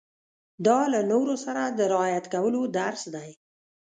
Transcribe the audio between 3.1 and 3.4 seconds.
دی.